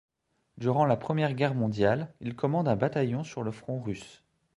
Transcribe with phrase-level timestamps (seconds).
[0.57, 4.23] Durant la Première Guerre mondiale, il commande un bataillon sur le front russe.